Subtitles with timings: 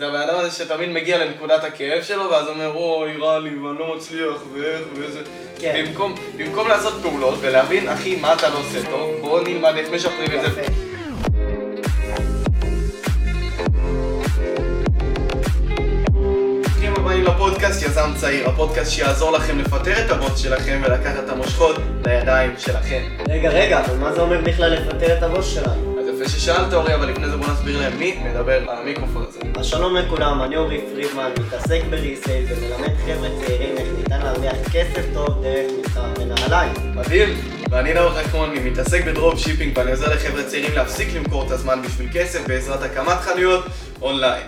[0.00, 3.78] זה הבן אדם הזה שתמיד מגיע לנקודת הכאב שלו, ואז אומר, אוי, רע לי, ואני
[3.78, 5.20] לא מצליח, ואיך, וזה.
[5.58, 5.84] כן.
[5.86, 10.30] במקום, במקום לעשות פעולות ולהבין, אחי, מה אתה לא עושה טוב, בוא נלמד איך משפרים
[10.34, 10.46] את זה.
[10.46, 10.72] יפה.
[16.62, 21.76] ברוכים הבאים לפודקאסט יזם צעיר, הפודקאסט שיעזור לכם לפטר את הבוס שלכם ולקחת את המושכות
[22.06, 23.02] לידיים שלכם.
[23.28, 25.89] רגע, רגע, אבל מה זה אומר בכלל לפטר את הבוס שלנו?
[26.30, 29.40] ששאלת אורי, אבל לפני זה בוא נסביר להם מי מדבר במיקרופון הזה.
[29.58, 34.56] אז שלום לכולם, אני אורי פרידמן, מתעסק ב resale ומלמד חבר'ה צעירים איך ניתן להרוויח
[34.72, 36.72] כסף טוב דרך מסחר בנעליים.
[36.94, 37.28] מדהים,
[37.70, 41.50] ואני נאור חכמון, אני מתעסק ב drop shipping ואני עוזר לחבר'ה צעירים להפסיק למכור את
[41.50, 43.64] הזמן בשביל כסף בעזרת הקמת חנויות
[44.02, 44.46] אונליין.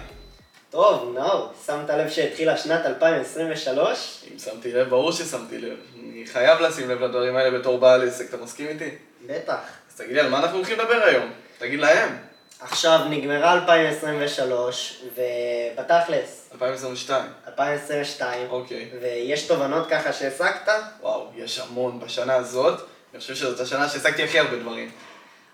[0.71, 4.25] טוב, נאור, שמת לב שהתחילה שנת 2023?
[4.33, 5.77] אם שמתי לב, ברור ששמתי לב.
[6.03, 8.89] אני חייב לשים לב לדברים האלה בתור בעל עסק, אתה מסכים איתי?
[9.27, 9.61] בטח.
[9.91, 11.31] אז תגיד לי, על מה אנחנו הולכים לדבר היום?
[11.63, 12.17] תגיד להם.
[12.61, 17.25] עכשיו נגמרה 2023, ובתכלס, 2022.
[17.47, 18.89] 2022, אוקיי.
[19.01, 20.73] ויש תובנות ככה שהסקת?
[21.01, 22.81] וואו, יש המון בשנה הזאת.
[23.13, 24.91] אני חושב שזאת השנה שהעסקתי הכי הרבה דברים.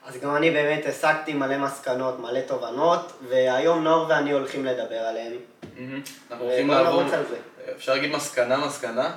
[0.07, 5.33] אז גם אני באמת הסקתי מלא מסקנות, מלא תובנות, והיום נאור ואני הולכים לדבר עליהן.
[6.31, 7.03] אנחנו הולכים לעבור...
[7.77, 9.11] אפשר להגיד מסקנה, מסקנה?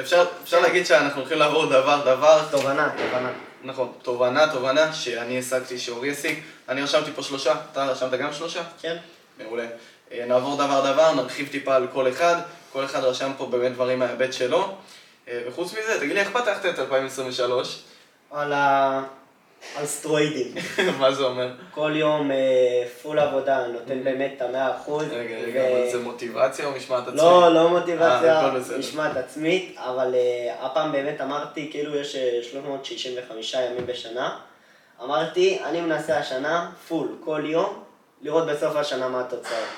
[0.00, 3.30] אפשר, אפשר להגיד שאנחנו הולכים לעבור דבר, דבר, תובנה, תובנה.
[3.64, 6.38] נכון, תובנה, תובנה, שאני השגתי, שאורי השיג.
[6.68, 8.62] אני רשמתי פה שלושה, אתה רשמת גם שלושה?
[8.82, 8.96] כן?
[9.38, 9.66] מעולה.
[10.12, 12.36] אה, נעבור דבר דבר, נרחיב טיפה על כל אחד,
[12.72, 14.76] כל אחד רשם פה באמת דברים מההיבט שלו.
[15.28, 17.82] אה, וחוץ מזה, תגיד לי, איך פתחת את 2023?
[18.30, 19.02] על ה...
[19.76, 20.54] על סטרואידים.
[21.00, 21.52] מה זה אומר?
[21.70, 22.36] כל יום אה,
[23.02, 25.04] פול עבודה, נותן באמת את המאה אחוז.
[25.10, 27.22] רגע, רגע, אבל זה מוטיבציה או משמעת עצמית?
[27.22, 28.78] לא, לא אה, מוטיבציה, בסדר.
[28.78, 34.38] משמעת עצמית, אבל אה, הפעם באמת אמרתי, כאילו יש אה, 365 ימים בשנה.
[35.04, 37.82] אמרתי, אני מנסה השנה, פול, כל יום,
[38.22, 39.68] לראות בסוף השנה מה התוצאות.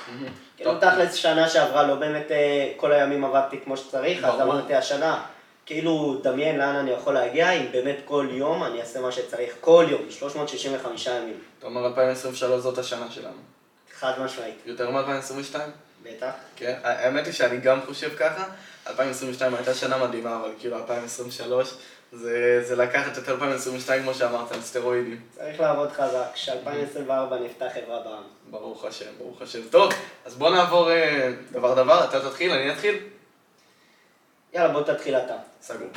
[0.56, 0.80] כאילו.
[0.80, 4.41] תכלס שנה שעברה לא באמת אה, כל הימים עבדתי כמו שצריך, אז.
[4.41, 5.22] אמרתי השנה,
[5.66, 9.86] כאילו דמיין לאן אני יכול להגיע, אם באמת כל יום אני אעשה מה שצריך, כל
[9.89, 13.40] יום, 365 ימים, אתה אומר 2023 זאת השנה שלנו.
[13.95, 15.58] חד משמעית, יותר מ-2022?
[16.02, 16.30] בטח.
[16.56, 18.45] כן, האמת היא שאני גם חושב ככה.
[18.86, 21.74] 2022 הייתה שנה מדהימה, אבל כאילו 2023
[22.12, 25.20] זה, זה לקחת את 2022 כמו שאמרת, על סטרואידים.
[25.30, 28.23] צריך לעבוד חזק, ש-2024 נפתח חברה בעם.
[28.50, 29.61] ברוך השם, ברוך השם.
[29.70, 29.92] טוב,
[30.24, 32.98] אז בוא נעבור אה, דבר דבר, אתה תתחיל, אני אתחיל?
[34.55, 35.36] יאללה, בוא תתחיל אתה.
[35.63, 35.89] סגור.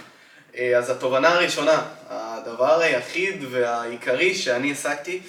[0.57, 5.21] אה, אז התובנה הראשונה, הדבר היחיד והעיקרי שאני השגתי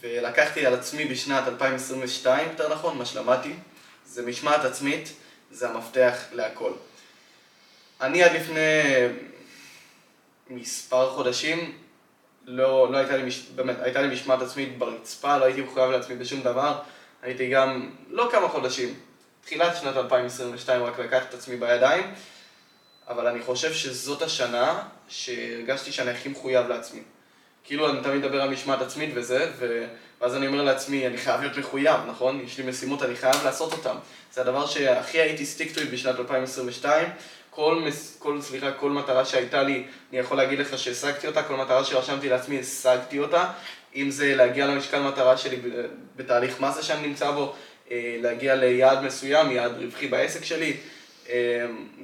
[0.00, 3.52] ולקחתי על עצמי בשנת 2022, יותר נכון, מה שלמדתי,
[4.06, 5.12] זה משמעת עצמית,
[5.50, 6.72] זה המפתח להכל.
[8.00, 8.82] אני עד לפני
[10.50, 11.78] מספר חודשים,
[12.46, 13.40] לא, לא הייתה לי, מש...
[13.54, 16.78] באמת, הייתה לי משמעת עצמית ברצפה, לא הייתי מחויב לעצמי בשום דבר,
[17.22, 18.94] הייתי גם, לא כמה חודשים,
[19.44, 22.14] תחילת שנת 2022 רק לקחתי את עצמי בידיים,
[23.08, 27.00] אבל אני חושב שזאת השנה שהרגשתי שאני הכי מחויב לעצמי.
[27.64, 29.84] כאילו אני תמיד מדבר על משמעת עצמית וזה, ו...
[30.20, 32.40] ואז אני אומר לעצמי, אני חייב להיות מחויב, נכון?
[32.46, 33.94] יש לי משימות, אני חייב לעשות אותן.
[34.32, 37.08] זה הדבר שהכי הייתי stick to it בשנת 2022.
[37.50, 38.16] כל, מס...
[38.18, 42.28] כל, סליחה, כל מטרה שהייתה לי, אני יכול להגיד לך שהשגתי אותה, כל מטרה שרשמתי
[42.28, 43.50] לעצמי, השגתי אותה.
[43.96, 45.56] אם זה להגיע למשקל מטרה שלי
[46.16, 47.54] בתהליך מסה שאני נמצא בו,
[47.90, 50.76] אה, להגיע ליעד מסוים, יעד רווחי בעסק שלי,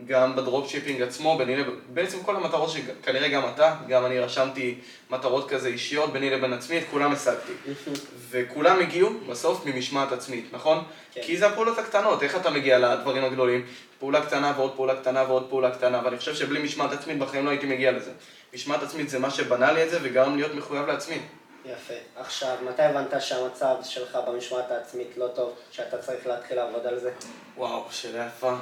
[0.06, 1.66] גם ב drop shipping עצמו, ביני לב...
[1.88, 4.78] בעצם כל המטרות שכנראה גם אתה, גם אני רשמתי
[5.10, 7.52] מטרות כזה אישיות ביני לבין עצמי, את כולם השגתי.
[8.30, 10.84] וכולם הגיעו בסוף ממשמעת עצמית, נכון?
[11.12, 11.22] כן.
[11.22, 13.66] כי זה הפעולות הקטנות, איך אתה מגיע לדברים הגדולים?
[13.98, 17.50] פעולה קטנה ועוד פעולה קטנה ועוד פעולה קטנה, ואני חושב שבלי משמעת עצמית בחיים לא
[17.50, 18.10] הייתי מגיע לזה.
[18.54, 21.18] משמעת עצמית זה מה שבנה לי את זה וגרם להיות מחויב לעצמי.
[21.64, 21.94] יפה.
[22.16, 27.10] עכשיו, מתי הבנת שהמצב שלך במשמעת העצמית לא טוב, שאתה צריך להתחיל לעבוד על זה?
[27.56, 28.54] וואו, שאלה יפה.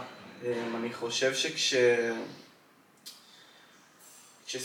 [0.45, 1.75] אמ, אני חושב שכש...
[4.47, 4.57] כש...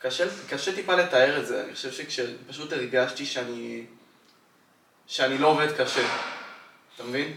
[0.00, 3.84] קשה, קשה טיפה לתאר את זה, אני חושב שכשפשוט הרגשתי שאני...
[5.06, 6.16] שאני לא עובד קשה,
[6.94, 7.36] אתה מבין?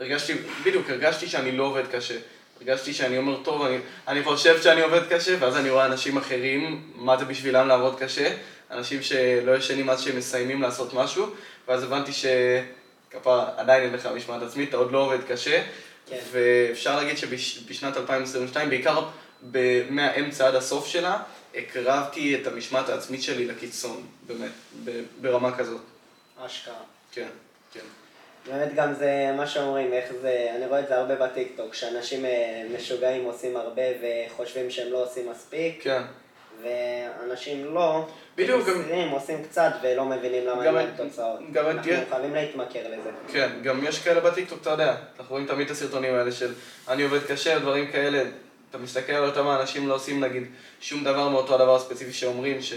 [0.00, 0.34] הרגשתי,
[0.64, 2.18] בדיוק, הרגשתי שאני לא עובד קשה.
[2.60, 3.78] הרגשתי שאני אומר, טוב, אני,
[4.08, 8.34] אני חושב שאני עובד קשה, ואז אני רואה אנשים אחרים, מה זה בשבילם לעבוד קשה,
[8.70, 11.26] אנשים שלא ישנים עד שהם מסיימים לעשות משהו,
[11.68, 15.62] ואז הבנתי שכפרה, עדיין אין לך משמעת עצמית, אתה עוד לא עובד קשה,
[16.06, 16.18] כן.
[16.30, 19.04] ואפשר להגיד שבשנת 2022, בעיקר
[19.90, 21.22] מהאמצע עד הסוף שלה,
[21.54, 24.50] הקרבתי את המשמעת העצמית שלי לקיצון, באמת,
[25.20, 25.80] ברמה כזאת.
[26.46, 26.74] אשכרה.
[27.12, 27.28] כן,
[27.72, 27.80] כן.
[28.46, 32.66] באמת גם זה מה שאומרים, איך זה, אני רואה את זה הרבה בטיקטוק, שאנשים אה,
[32.78, 36.02] משוגעים עושים הרבה וחושבים שהם לא עושים מספיק, כן,
[36.62, 38.06] ואנשים לא,
[38.36, 41.40] בדיוק, גם- עושים קצת ולא מבינים למה אין להם תוצאות.
[41.52, 43.10] גם אנחנו חייבים להתמכר לזה.
[43.32, 46.52] כן, גם יש כאלה בטיקטוק, אתה יודע, אנחנו רואים תמיד את הסרטונים האלה של
[46.88, 48.22] אני עובד קשה, דברים כאלה,
[48.70, 50.42] אתה מסתכל על אותם האנשים לא עושים נגיד
[50.80, 52.72] שום דבר מאותו הדבר הספציפי שאומרים, ש...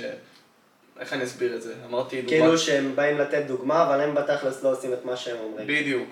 [1.00, 1.74] איך אני אסביר את זה?
[1.90, 2.30] אמרתי דוגמה...
[2.38, 5.68] כאילו שהם באים לתת דוגמה, אבל הם בתכלס לא עושים את מה שהם אומרים.
[5.68, 6.10] בדיוק.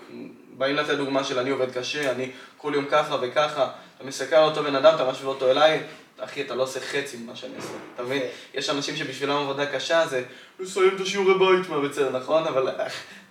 [0.58, 4.44] באים לתת דוגמה של אני עובד קשה, אני כל יום ככה וככה, אתה מסתכל על
[4.44, 5.84] אותו בן אדם, אתה משווה אותו אליי,
[6.20, 8.22] אחי, אתה לא עושה חצי ממה שאני עושה, אתה מבין?
[8.54, 10.24] יש אנשים שבשבילם עבודה קשה זה
[10.60, 12.48] לסיים את השיעורי בית מהבית ספר, נכון?
[12.48, 12.72] אבל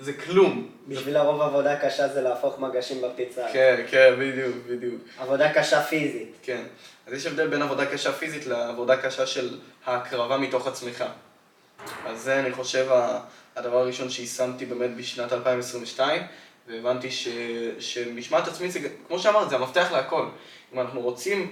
[0.00, 0.68] זה כלום.
[0.88, 3.46] בשביל הרוב עבודה קשה זה להפוך מגשים בפיצה.
[3.52, 5.00] כן, כן, בדיוק, בדיוק.
[5.18, 6.36] עבודה קשה פיזית.
[6.42, 6.62] כן.
[7.06, 11.04] אז יש הבדל בין עבודה קשה פיזית לעבודה קשה של ההקרבה מתוך עצמך.
[12.06, 12.86] אז זה, אני חושב,
[13.56, 16.22] הדבר הראשון שיישמתי באמת בשנת 2022,
[16.68, 17.28] והבנתי ש,
[17.78, 20.26] שמשמעת עצמית זה, כמו שאמרת, זה המפתח להכל.
[20.74, 21.48] אם אנחנו רוצים אה,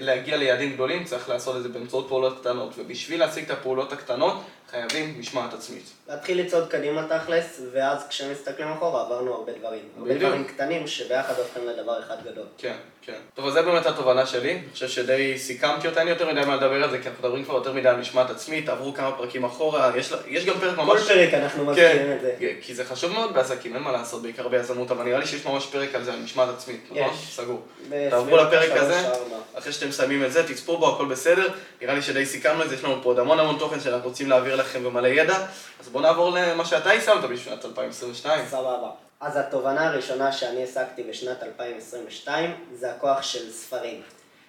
[0.00, 4.34] להגיע ליעדים גדולים, צריך לעשות את זה באמצעות פעולות קטנות, ובשביל להשיג את הפעולות הקטנות,
[4.70, 5.84] חייבים משמעת עצמית.
[6.08, 9.82] להתחיל לצעוד קדימה תכלס, ואז כשמסתכלים אחורה עברנו הרבה דברים.
[9.98, 10.30] הרבה בדיוק.
[10.30, 12.46] דברים קטנים שביחד הופכים לדבר אחד גדול.
[12.58, 12.76] כן,
[13.06, 13.12] כן.
[13.34, 14.52] טוב, אז זה באמת התובנה שלי.
[14.52, 17.44] אני חושב שדי סיכמתי אותה, אין יותר מדי מה לדבר על זה, כי אנחנו מדברים
[17.44, 20.82] כבר יותר מדי על משמעת עצמית, עברו כמה פרקים אחורה, יש, יש גם פרק כל
[20.82, 21.02] ממש...
[21.02, 22.34] פרק אנחנו מזכירים את זה.
[22.40, 25.46] כן, כי זה חשוב מאוד בעסקים, אין מה לעשות, בעיקר ביזמות, אבל נראה לי שיש
[25.46, 27.16] ממש פרק על זה, על משמעת עצמית, נכון?
[27.30, 27.62] סגור.
[28.10, 29.36] תעברו לפרק הזה, ארבע.
[29.54, 31.48] אחרי שאתם מסיימים את זה, תצפו בו, הכל בסדר.
[31.82, 34.30] נראה לי שדי סיכמנו את זה, יש לנו פה עוד המון המון תוכן שאנחנו רוצים
[34.30, 35.38] להעביר לכם ומלא ידע,
[35.80, 38.46] אז בואו נעבור למה שאתה יישמת בשנת 2022.
[38.46, 39.05] סבבה.
[39.20, 44.02] אז התובנה הראשונה שאני השגתי בשנת 2022 זה הכוח של ספרים.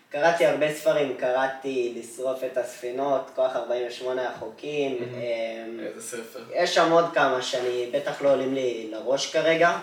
[0.10, 6.40] קראתי הרבה ספרים, קראתי לשרוף את הספינות, כוח 48 החוקים, אמ, איזה ספר.
[6.54, 9.78] יש שם עוד כמה שאני בטח לא עולים לי לראש כרגע.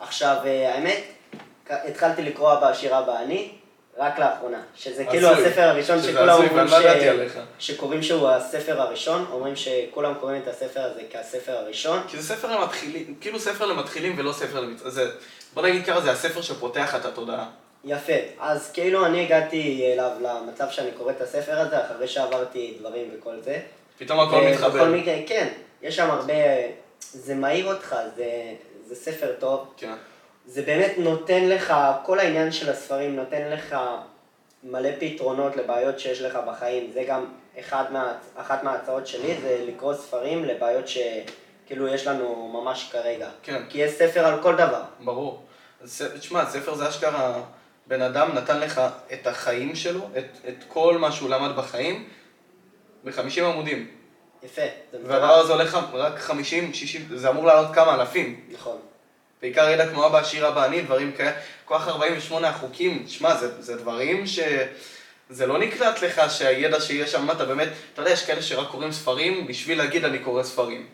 [0.00, 1.02] עכשיו, אה, האמת,
[1.70, 3.52] התחלתי לקרוא אבא אני,
[3.98, 4.62] רק לאחרונה.
[4.76, 5.28] שזה כאילו.
[5.28, 7.38] הספר הראשון שכולם אומרים עליך.
[7.58, 12.00] שקוראים שהוא הספר הראשון, אומרים שכולם קוראים את הספר הזה כהספר הראשון.
[12.08, 14.80] כי זה ספר למתחילים, כאילו ספר למתחילים ולא ספר למצ...
[14.86, 15.10] זה,
[15.54, 17.46] בוא נגיד ככה, זה הספר שפותח את התודעה.
[17.84, 18.12] יפה.
[18.40, 23.34] אז כאילו אני הגעתי אליו למצב שאני קורא את הספר הזה אחרי שעברתי דברים וכל
[23.44, 23.60] זה.
[23.98, 24.84] פתאום הכל מתחבר.
[24.84, 25.48] מקרה, כן,
[25.82, 26.34] יש שם הרבה...
[27.00, 28.24] זה מעיר אותך, זה,
[28.86, 29.74] זה ספר טוב.
[29.76, 29.94] כן.
[30.46, 33.76] זה באמת נותן לך, כל העניין של הספרים נותן לך
[34.64, 36.90] מלא פתרונות לבעיות שיש לך בחיים.
[36.94, 37.24] זה גם
[37.58, 43.28] אחד מה, אחת מההצעות שלי, זה לקרוא ספרים לבעיות שכאילו יש לנו ממש כרגע.
[43.42, 43.62] כן.
[43.68, 44.82] כי יש ספר על כל דבר.
[45.00, 45.42] ברור.
[46.18, 47.42] תשמע, ספר זה אשכרה,
[47.86, 48.80] בן אדם נתן לך
[49.12, 52.08] את החיים שלו, את, את כל מה שהוא למד בחיים,
[53.04, 53.90] ב-50 עמודים.
[54.42, 55.30] יפה, זה והדבר.
[55.30, 58.40] הזה הולך רק 50, 60, זה אמור לעלות כמה אלפים.
[58.50, 58.78] נכון.
[59.42, 61.32] בעיקר ידע כמו אבא עשיר אבא אני, דברים כאלה.
[61.64, 64.38] כוח 48 החוקים, שמע, זה, זה דברים ש...
[65.30, 68.92] זה לא נקלט לך שהידע שיש שם, אתה באמת, אתה יודע, יש כאלה שרק קוראים
[68.92, 70.86] ספרים בשביל להגיד אני קורא ספרים.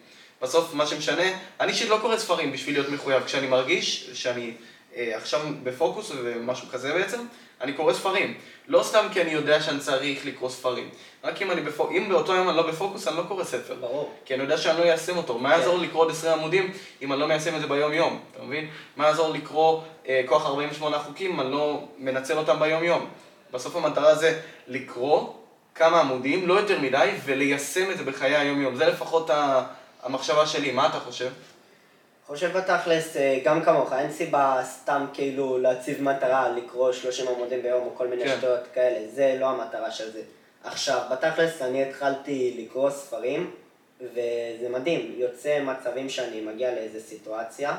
[0.42, 1.22] בסוף מה שמשנה,
[1.60, 3.24] אני אישית לא קורא ספרים בשביל להיות מחויב.
[3.24, 4.52] כשאני מרגיש שאני
[4.96, 7.18] עכשיו בפוקוס ומשהו כזה בעצם,
[7.60, 8.34] אני קורא ספרים.
[8.68, 10.88] לא סתם כי אני יודע שאני צריך לקרוא ספרים.
[11.24, 13.74] רק אם אני בפוקוס, אם באותו יום אני לא בפוקוס, אני לא קורא ספר.
[13.80, 14.12] ברור.
[14.24, 15.38] כי אני יודע שאני לא איישם אותו.
[15.38, 16.72] מה יעזור לי לקרוא עוד 20 עמודים
[17.02, 18.68] אם אני לא מיישם את זה ביום-יום, אתה מבין?
[18.96, 23.06] מה יעזור לקרוא אה, כוח 48 חוקים אם אני לא מנצל אותם ביום-יום?
[23.52, 25.32] בסוף המטרה זה לקרוא
[25.74, 28.76] כמה עמודים, לא יותר מדי, וליישם את זה בחיי היום-יום.
[28.76, 29.62] זה לפחות ה-
[30.02, 30.70] המחשבה שלי.
[30.70, 31.28] מה אתה חושב?
[32.26, 37.86] חושב בתכלס, אה, גם כמוך, אין סיבה סתם כאילו להציב מטרה לקרוא 30 עמודים ביום
[37.86, 38.36] או כל מיני כן.
[38.38, 40.22] שטויות כאלה, זה לא המטרה של זה.
[40.64, 43.50] עכשיו, בתכלס אני התחלתי לקרוא ספרים,
[44.00, 47.76] וזה מדהים, יוצא מצבים שאני מגיע לאיזה סיטואציה,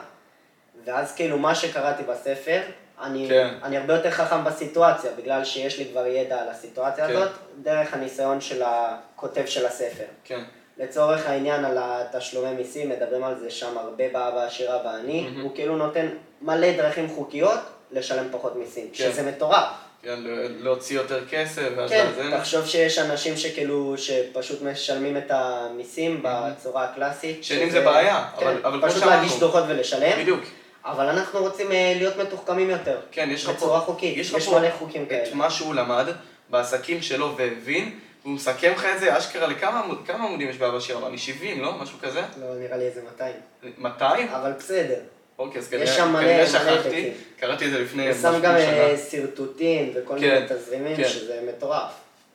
[0.85, 2.61] ואז כאילו מה שקראתי בספר,
[3.01, 3.53] אני, כן.
[3.63, 7.15] אני הרבה יותר חכם בסיטואציה, בגלל שיש לי כבר ידע על הסיטואציה כן.
[7.15, 7.31] הזאת,
[7.61, 10.05] דרך הניסיון של הכותב של הספר.
[10.23, 10.43] כן.
[10.83, 15.41] לצורך העניין על התשלומי מיסים, מדברים על זה שם הרבה באבא עשירה ואני, מהמם.
[15.41, 16.07] הוא כאילו נותן
[16.41, 17.59] מלא דרכים חוקיות
[17.91, 18.93] לשלם פחות מיסים, כן.
[19.11, 19.65] שזה מטורף.
[20.03, 22.37] כן, ל- להוציא יותר כסף, ואז כן, לאזן.
[22.37, 27.43] תחשוב שיש אנשים שכאילו, שפשוט משלמים את המיסים בצורה הקלאסית.
[27.43, 29.21] שאין עם זה בעיה, כן, אבל- אבל כמו פשוט שאמרנו.
[29.21, 30.39] להגיש דוחות ולשלם, בדיוק.
[30.85, 32.97] אבל אנחנו רוצים אה, להיות מתוחכמים יותר.
[33.11, 33.55] כן, יש לך פה...
[33.55, 35.35] בצורה חוקית, יש יש מלא חוקים את כאלה.
[35.35, 36.05] מה שהוא למד
[36.49, 40.79] בעסקים שלו והבין, והוא מסכם לך את זה אשכרה לכמה עמוד, כמה עמודים יש באבא
[40.79, 41.17] שיר אמרני?
[41.17, 41.77] 70, לא?
[41.77, 42.21] משהו כזה?
[42.41, 43.35] לא, נראה לי איזה 200.
[43.77, 44.27] 200?
[44.27, 44.99] אבל בסדר.
[45.39, 47.11] אוקיי, אז כנראה שכחתי.
[47.39, 48.71] קראתי את זה לפני הוא שם משהו גם שנה.
[48.71, 51.09] אה, שרטוטים וכל כן, מיני תזרימים, כן.
[51.09, 51.91] שזה מטורף.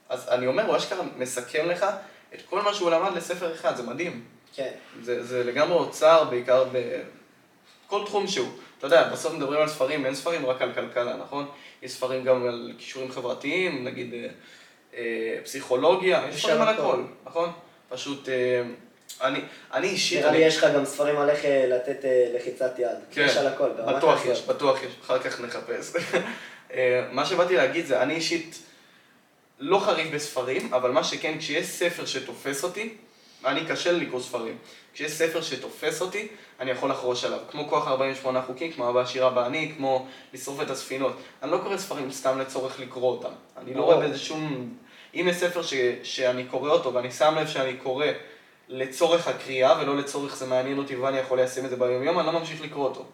[0.08, 1.86] אז אני אומר, הוא אשכרה מסכם לך
[2.34, 4.24] את כל מה שהוא למד לספר אחד, זה מדהים.
[4.54, 4.70] כן.
[5.02, 8.48] זה, זה לגמרי אוצר, בעיקר בכל תחום שהוא.
[8.78, 11.46] אתה יודע, בסוף מדברים על ספרים, אין ספרים רק על כלכלה, נכון?
[11.82, 14.28] יש ספרים גם על כישורים חברתיים, נגיד אה,
[15.44, 17.02] פסיכולוגיה, יש ספרים על הכל.
[17.24, 17.52] נכון?
[17.88, 18.62] פשוט, אה,
[19.20, 19.40] אני,
[19.72, 22.98] אני אישית, נראה לי יש לך גם ספרים על איך אה, לתת אה, לחיצת יד.
[23.10, 24.26] כן, יש על הכל, בטוח.
[24.26, 25.92] יש, בטוח יש, אחר כך נחפש.
[26.74, 28.58] אה, מה שבאתי להגיד זה, אני אישית
[29.58, 32.94] לא חריף בספרים, אבל מה שכן, כשיש ספר שתופס אותי,
[33.44, 34.58] אני קשה לי לקרוא ספרים.
[34.94, 36.28] כשיש ספר שתופס אותי,
[36.60, 37.38] אני יכול לחרוש עליו.
[37.50, 41.16] כמו כוח 48 חוקים, כמו אבא עשירה בעני, כמו לשרוף את הספינות.
[41.42, 43.32] אני לא קורא ספרים סתם לצורך לקרוא אותם.
[43.56, 43.82] אני לא.
[43.82, 44.74] רואה בזה שום...
[45.14, 45.74] אם יש ספר ש...
[46.02, 48.06] שאני קורא אותו, ואני שם לב שאני קורא
[48.68, 52.32] לצורך הקריאה, ולא לצורך זה מעניין אותי ואני יכול ליישם את זה ביום-יום, אני לא
[52.32, 53.04] ממשיך לקרוא אותו.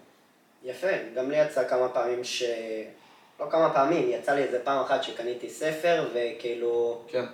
[0.65, 2.43] יפה, גם לי יצא כמה פעמים ש...
[3.41, 7.03] לא כמה פעמים, יצא לי איזה פעם אחת שקניתי ספר, וכאילו...
[7.09, 7.25] כן.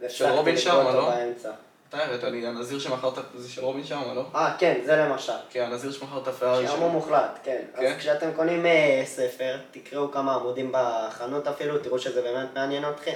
[0.00, 1.10] והפסקתי רובין שרמה, לא?
[1.10, 1.50] באמצע.
[1.88, 4.24] אתה הראית לי, הנזיר שמכרת, זה של רובין שרמה, לא?
[4.34, 5.32] אה, כן, זה למשל.
[5.50, 6.88] כן, הנזיר שמכר את הפרארי שעמו שלו.
[6.88, 7.62] מוחלט, כן.
[7.76, 7.86] כן?
[7.86, 13.12] אז כשאתם קונים אה, ספר, תקראו כמה עמודים בחנות אפילו, תראו שזה באמת מעניין אתכם,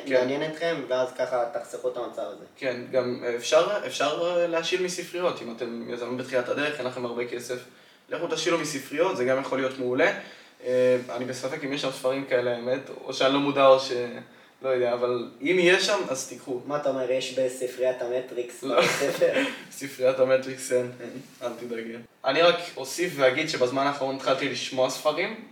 [0.58, 0.76] כן.
[0.88, 2.44] ואז ככה תחסכו את המצב הזה.
[2.56, 7.58] כן, גם אפשר, אפשר להשיל מספריות, אם אתם יזמים בתחילת הדרך, אין לכם הרבה כסף.
[8.08, 10.12] לכו תשילו מספריות, זה גם יכול להיות מעולה.
[10.64, 13.92] אה, אני בספק אם יש שם ספרים כאלה, האמת, או שאני לא מודע או ש...
[14.62, 16.60] לא יודע, אבל אם יש שם, אז תיקחו.
[16.66, 18.82] מה אתה אומר, יש בספריית המטריקס לא.
[18.82, 19.32] ספר?
[19.78, 20.92] ספריית המטריקס אין,
[21.42, 21.92] אל תדאגי.
[22.24, 25.44] אני רק אוסיף ואגיד שבזמן האחרון התחלתי לשמוע ספרים.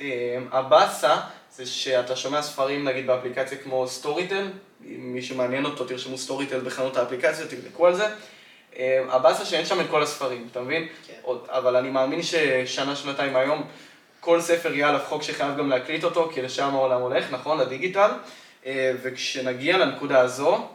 [0.00, 1.16] אה, הבאסה
[1.52, 4.50] זה שאתה שומע ספרים נגיד באפליקציה כמו סטוריטל,
[4.84, 8.06] אם מישהו מעניין אותו תרשמו סטוריטל בחנות האפליקציות, תבדקו על זה.
[8.76, 10.88] אה, הבאסה שאין שם את כל הספרים, אתה מבין?
[11.06, 11.12] כן.
[11.48, 13.66] אבל אני מאמין ששנה, שנתיים היום,
[14.28, 17.58] כל ספר יהיה עליו חוק שחייב גם להקליט אותו, כי לשם העולם הולך, נכון?
[17.58, 18.10] לדיגיטל.
[18.66, 20.68] אה, וכשנגיע לנקודה הזו,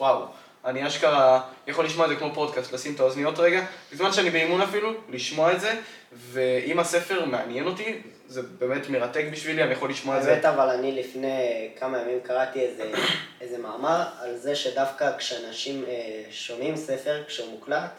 [0.00, 0.24] וואו,
[0.64, 4.60] אני אשכרה יכול לשמוע את זה כמו פודקאסט, לשים את האוזניות רגע, בזמן שאני באימון
[4.60, 5.80] אפילו, לשמוע את זה,
[6.12, 10.32] ואם הספר מעניין אותי, זה באמת מרתק בשבילי, אני יכול לשמוע את זה.
[10.32, 12.92] האמת אבל אני לפני כמה ימים קראתי איזה,
[13.40, 17.90] איזה מאמר על זה שדווקא כשאנשים אה, שומעים ספר, כשהוא מוקלט,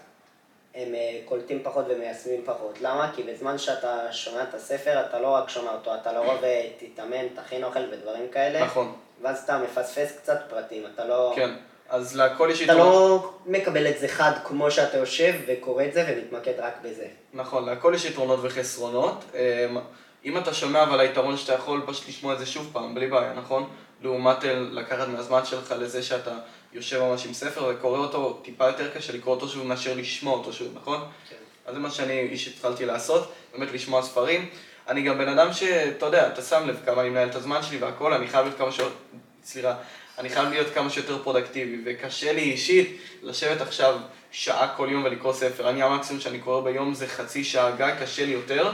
[0.79, 2.81] הם אה, קולטים פחות ומיישמים פחות.
[2.81, 3.11] למה?
[3.15, 7.27] כי בזמן שאתה שומע את הספר, אתה לא רק שומע אותו, אתה לרוב אה, תתאמן,
[7.35, 11.33] תכין אוכל ודברים כאלה, נכון, ואז אתה מפספס קצת פרטים, אתה לא...
[11.35, 11.49] כן.
[11.89, 12.73] אז להכל יש אתה.
[12.73, 17.05] לא מקבל את זה חד כמו שאתה יושב וקורא את זה ומתמקד רק בזה.
[17.33, 19.23] נכון, להכל יש יתרונות וחסרונות.
[19.33, 19.77] אמ,
[20.25, 23.33] אם אתה שומע, אבל היתרון שאתה יכול פשוט לשמוע את זה שוב פעם, בלי בעיה,
[23.33, 23.69] נכון?
[24.01, 26.31] לעומת אה, לקחת מהזמן שלך לזה שאתה
[26.73, 30.53] יושב ממש עם ספר וקורא אותו, טיפה יותר קשה לקרוא אותו שוב מאשר לשמוע אותו
[30.53, 30.99] שוב, נכון?
[31.29, 31.35] כן.
[31.65, 34.49] אז זה מה שאני איש התחלתי לעשות, באמת לשמוע ספרים.
[34.87, 37.77] אני גם בן אדם שאתה יודע, אתה שם לב כמה אני מנהל את הזמן שלי
[37.77, 38.95] והכל, אני חייב להיות כמה שיותר,
[39.43, 39.75] סליחה,
[40.17, 43.99] אני חייב להיות כמה שיותר פרודקטיבי, וקשה לי אישית לשבת עכשיו
[44.31, 45.69] שעה כל יום ולקרוא ספר.
[45.69, 48.71] אני המקסימום שאני קורא ביום זה חצי שעה גג, קשה לי יותר,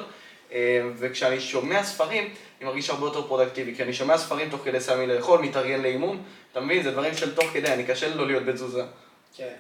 [0.52, 4.80] אה, וכשאני שומע ספרים, אני מרגיש הרבה יותר פרודקטיבי, כי אני שומע ספרים תוך כדי
[4.80, 6.24] שם לי לאכול, מתארגן לאימון,
[6.56, 6.84] אתה מבין?
[6.84, 8.84] זה דברים של תוך כדי, אני קשה לא להיות בתזוזה.
[9.38, 9.54] כן.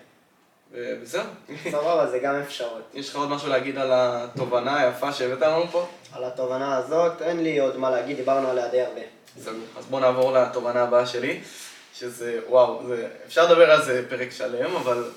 [0.72, 1.24] וזהו.
[1.72, 2.82] סבבה, זה גם אפשרות.
[2.94, 5.88] יש לך עוד משהו להגיד על התובנה היפה שהבאת לנו פה?
[6.14, 9.02] על התובנה הזאת, אין לי עוד מה להגיד, דיברנו עליה די הרבה.
[9.40, 9.54] סגור.
[9.78, 11.42] אז בואו נעבור לתובנה הבאה שלי,
[11.94, 15.12] שזה, וואו, זה, אפשר לדבר על זה פרק שלם, אבל,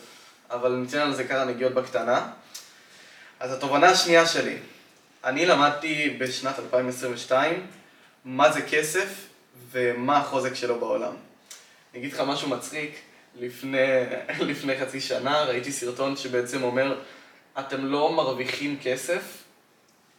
[0.50, 2.30] אבל ניתן על זה כמה נגיעות בקטנה.
[3.40, 4.56] אז התובנה השנייה שלי,
[5.24, 7.66] אני למדתי בשנת 2022
[8.24, 9.26] מה זה כסף
[9.72, 11.27] ומה החוזק שלו בעולם.
[11.98, 12.98] אני אגיד לך משהו מצחיק,
[13.40, 13.78] לפני,
[14.50, 17.00] לפני חצי שנה ראיתי סרטון שבעצם אומר,
[17.58, 19.22] אתם לא מרוויחים כסף,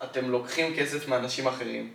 [0.03, 1.91] אתם לוקחים כסף מאנשים אחרים.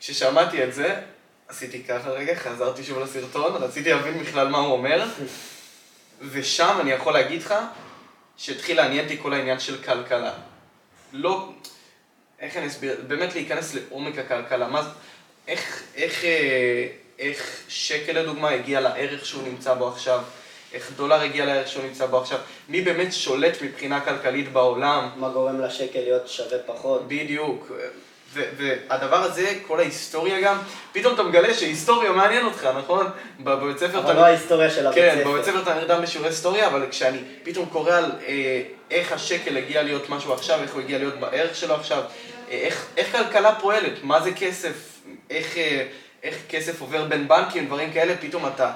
[0.00, 1.00] כששמעתי את זה,
[1.48, 5.08] עשיתי ככה רגע, חזרתי שוב לסרטון, רציתי להבין בכלל מה הוא אומר,
[6.20, 7.54] ושם אני יכול להגיד לך
[8.36, 10.32] שהתחיל לעניין אותי כל העניין של כלכלה.
[11.12, 11.52] לא,
[12.40, 14.92] איך אני אסביר, באמת להיכנס לעומק הכלכלה, מה,
[15.48, 16.86] איך, איך, אה,
[17.20, 20.20] איך שקל לדוגמה הגיע לערך שהוא נמצא בו עכשיו,
[20.72, 25.28] איך דולר הגיע לערך שהוא נמצא בו עכשיו, מי באמת שולט מבחינה כלכלית בעולם, מה
[25.28, 27.08] גורם לשקל להיות שווה פחות.
[27.08, 27.72] בדיוק.
[28.32, 30.58] והדבר הזה, כל ההיסטוריה גם,
[30.92, 33.06] פתאום אתה מגלה שהיסטוריה מעניין אותך, נכון?
[33.40, 35.30] בבית ספר אבל לא ההיסטוריה של הבית כן, ספר.
[35.30, 39.82] בבית ספר אתה נרדם בשיעורי היסטוריה, אבל כשאני פתאום קורא על אה, איך השקל הגיע
[39.82, 42.02] להיות משהו עכשיו, איך הוא הגיע להיות בערך שלו עכשיו,
[42.50, 45.00] אה, איך, איך כלכלה פועלת, מה זה כסף,
[45.30, 45.86] איך, אה,
[46.22, 48.72] איך כסף עובר בין בנקים, דברים כאלה, פתאום אתה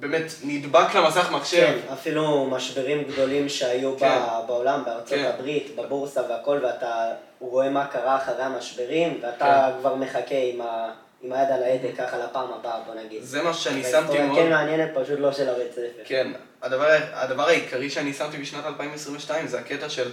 [0.00, 1.56] באמת נדבק למסך מחשב.
[1.56, 4.18] כן, אפילו משברים גדולים שהיו כן.
[4.46, 5.30] בעולם, בארצות כן.
[5.34, 9.80] הברית, בבורסה והכל, ואתה רואה מה קרה אחרי המשברים, ואתה כן.
[9.80, 10.90] כבר מחכה עם, ה,
[11.22, 13.22] עם היד על ההדק ככה לפעם הבאה, בוא נגיד.
[13.22, 14.38] זה מה שאני שמתי מאוד.
[14.38, 16.02] כן מעניינת, פשוט לא של הבית ספר.
[16.04, 16.32] כן,
[16.62, 20.10] הדבר, הדבר העיקרי שאני שמתי בשנת 2022 זה הקטע של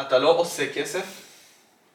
[0.00, 1.04] אתה לא עושה כסף,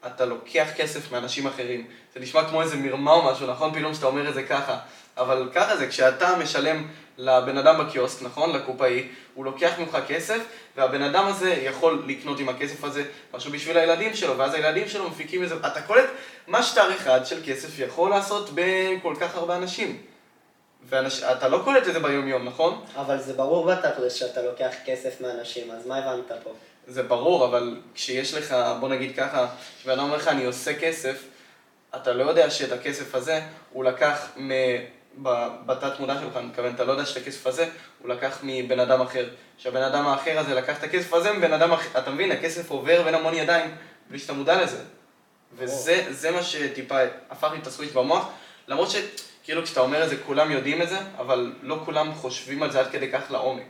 [0.06, 1.86] אתה לוקח כסף מאנשים אחרים.
[2.14, 3.74] זה נשמע כמו איזה מרמה או משהו, נכון?
[3.74, 4.78] פתאום שאתה אומר את זה ככה.
[5.16, 6.88] אבל ככה זה, כשאתה משלם
[7.18, 8.52] לבן אדם בקיוסק, נכון?
[8.52, 10.38] לקופאי, הוא לוקח ממך כסף,
[10.76, 13.04] והבן אדם הזה יכול לקנות עם הכסף הזה
[13.34, 15.54] משהו בשביל הילדים שלו, ואז הילדים שלו מפיקים איזה...
[15.56, 16.10] אתה קולט
[16.46, 20.02] מה שטר אחד של כסף יכול לעשות בכל כך הרבה אנשים.
[20.88, 22.84] ואתה לא קולט את זה ביום יום, נכון?
[22.96, 26.50] אבל זה ברור בתכלס שאתה לוקח כסף מאנשים, אז מה הבנת פה?
[26.86, 29.46] זה ברור, אבל כשיש לך, בוא נגיד ככה,
[29.78, 31.24] כשבן אדם אומר לך אני עושה כסף,
[31.96, 33.40] אתה לא יודע שאת הכסף הזה
[33.72, 34.50] הוא לקח מ...
[35.66, 37.68] בתת מודע שלך, אני מתכוון, אתה לא יודע שאת הכסף הזה
[38.02, 39.28] הוא לקח מבן אדם אחר.
[39.58, 43.02] שהבן אדם האחר הזה לקח את הכסף הזה מבן אדם אחר, אתה מבין, הכסף עובר
[43.02, 43.76] בין המון ידיים
[44.10, 44.82] בלי שאתה מודע לזה.
[45.56, 46.98] וזה מה שטיפה
[47.30, 48.28] הפך לי את הסוויץ' במוח,
[48.68, 52.70] למרות שכאילו כשאתה אומר את זה כולם יודעים את זה, אבל לא כולם חושבים על
[52.70, 53.66] זה עד כדי כך לעומק.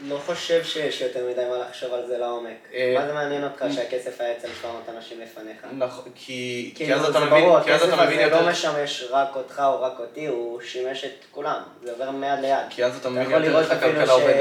[0.00, 2.56] לא חושב שיש יותר מדי מה לחשוב על זה לעומק.
[2.74, 5.66] אה, מה זה מעניין אותך שהכסף היה אצל 700 אנשים לפניך?
[5.78, 8.50] נכון, כי אז זה אתה מבין, ברור, כי אז אתה מבין הכסף הזה יותר, לא
[8.50, 11.60] משמש רק אותך או רק אותי, הוא שימש את כולם.
[11.84, 12.58] זה עובר מיד ליד.
[12.70, 14.36] כי אז אתה מבין יותר איך הכלכלה עובדת.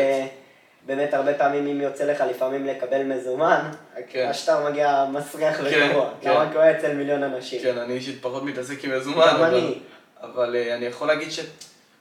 [0.85, 3.71] שבאמת הרבה פעמים אם יוצא לך לפעמים לקבל מזומן,
[4.09, 4.27] כן.
[4.29, 6.09] השטר מגיע מסריח כן, וגרוע.
[6.21, 6.29] כן.
[6.29, 7.61] למה קורה אצל מיליון אנשים?
[7.61, 9.79] כן, אני אישית פחות מתעסק עם מזומן, גם אבל, אני.
[10.21, 11.31] אבל אה, אני יכול להגיד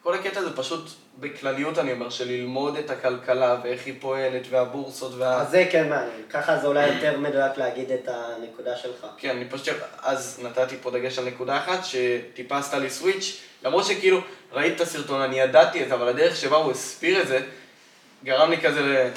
[0.04, 5.12] שכל הקטע זה פשוט, בכלליות אני אומר, של ללמוד את הכלכלה ואיך היא פועלת והבורסות
[5.18, 5.40] וה...
[5.40, 6.22] אז זה כן מעניין.
[6.30, 9.06] ככה זה אולי יותר מדויק להגיד את הנקודה שלך.
[9.18, 9.68] כן, אני פשוט,
[10.02, 14.20] אז נתתי פה דגש על נקודה אחת, שטיפה עשתה לי סוויץ', למרות שכאילו,
[14.52, 17.40] ראיתי את הסרטון, אני ידעתי את זה, אבל הדרך שבה הוא הסביר את זה,
[18.24, 19.08] גרם לי כזה ל...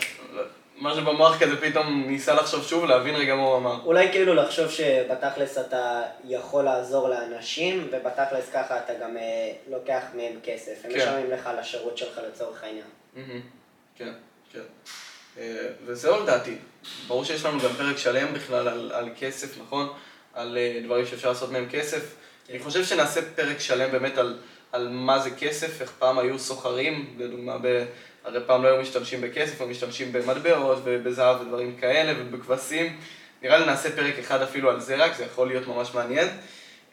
[0.80, 3.80] משהו במוח כזה פתאום ניסה לחשוב שוב, להבין רגע מה הוא אמר.
[3.86, 10.40] אולי כאילו לחשוב שבתכלס אתה יכול לעזור לאנשים, ובתכלס ככה אתה גם אה, לוקח מהם
[10.44, 10.86] כסף.
[10.86, 10.98] הם כן.
[10.98, 12.86] משלמים לך על השירות שלך לצורך העניין.
[13.16, 13.42] מהמם.
[13.96, 14.14] כן,
[14.54, 14.60] כן.
[15.38, 16.56] אה, וזהו לדעתי.
[17.08, 19.90] ברור שיש לנו גם פרק שלם בכלל על, על כסף, נכון?
[20.34, 22.16] על אה, דברים שאפשר לעשות מהם כסף.
[22.50, 24.38] אני חושב שנעשה פרק שלם באמת על,
[24.72, 27.86] על מה זה כסף, איך פעם היו סוחרים, לדוגמה, ב...
[28.28, 33.00] הרי פעם לא היו משתמשים בכסף, היו משתמשים במטבעות ובזהב ודברים כאלה ובכבשים.
[33.42, 36.28] נראה לי נעשה פרק אחד אפילו על זה רק, זה יכול להיות ממש מעניין.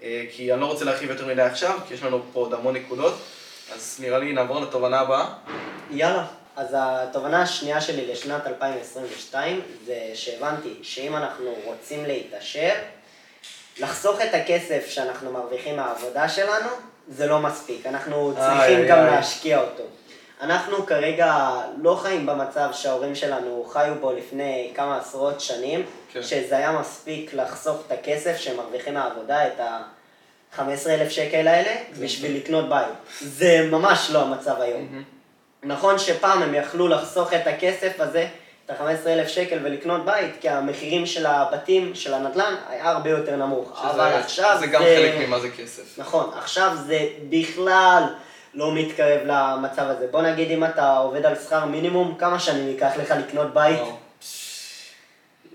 [0.03, 2.77] אה, כי אני לא רוצה להרחיב יותר מדי עכשיו, כי יש לנו פה עוד המון
[2.77, 3.15] נקודות.
[3.75, 5.27] אז נראה לי נעבור לתובנה הבאה.
[5.91, 6.27] יאללה.
[6.57, 12.73] אז התובנה השנייה שלי לשנת 2022 זה שהבנתי שאם אנחנו רוצים להתעשר,
[13.79, 16.69] לחסוך את הכסף שאנחנו מרוויחים מהעבודה שלנו,
[17.09, 17.87] זה לא מספיק.
[17.87, 19.11] אנחנו צריכים איי, גם איי.
[19.11, 19.85] להשקיע אותו.
[20.41, 21.37] אנחנו כרגע
[21.83, 26.23] לא חיים במצב שההורים שלנו חיו בו לפני כמה עשרות שנים, כן.
[26.23, 32.69] שזה היה מספיק לחסוך את הכסף שהם מרוויחים מהעבודה, את ה-15,000 שקל האלה, בשביל לקנות
[32.69, 32.89] בית.
[33.21, 35.03] זה ממש לא המצב היום.
[35.63, 38.27] נכון שפעם הם יכלו לחסוך את הכסף הזה,
[38.67, 43.85] את ה-15,000 שקל ולקנות בית, כי המחירים של הבתים, של הנדל"ן, היה הרבה יותר נמוך.
[43.85, 45.99] אבל שזה- עכשיו זה גם חלק ממה זה כסף.
[45.99, 46.99] נכון, עכשיו זה
[47.31, 48.03] בכלל
[48.55, 50.07] לא מתקרב למצב הזה.
[50.11, 53.81] בוא נגיד אם אתה עובד על שכר מינימום, כמה שנים ייקח לך לקנות בית?
[53.81, 53.97] וואו.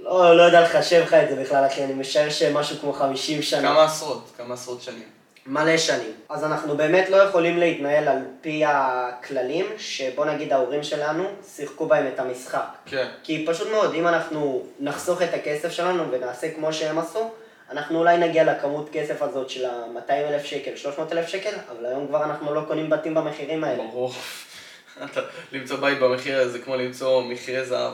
[0.04, 3.62] לא, לא יודע לחשב לך את זה בכלל, אחי, אני משער שמשהו כמו 50 שנה.
[3.62, 5.04] כמה עשרות, כמה עשרות שנים.
[5.46, 6.12] מלא שנים.
[6.30, 11.24] אז אנחנו באמת לא יכולים להתנהל על פי הכללים, שבוא נגיד ההורים שלנו
[11.56, 12.68] שיחקו בהם את המשחק.
[12.86, 13.08] כן.
[13.24, 17.30] כי פשוט מאוד, אם אנחנו נחסוך את הכסף שלנו ונעשה כמו שהם עשו,
[17.72, 22.08] אנחנו אולי נגיע לכמות כסף הזאת של ה-200 אלף שקל, 300 אלף שקל, אבל היום
[22.08, 23.84] כבר אנחנו לא קונים בתים במחירים האלה.
[23.84, 24.14] ברור.
[25.06, 27.94] אתה- למצוא בית במחיר הזה זה כמו למצוא מחירי זהב.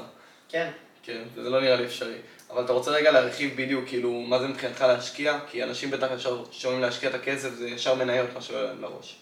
[0.50, 0.70] כן.
[1.04, 2.16] כן, וזה לא נראה לי אפשרי.
[2.52, 5.40] אבל אתה רוצה רגע להרחיב בדיוק, כאילו, מה זה מבחינתך להשקיע?
[5.52, 9.16] כי אנשים בטח ישר שומעים להשקיע את הכסף, זה ישר מניות, מה שעולה להם לראש.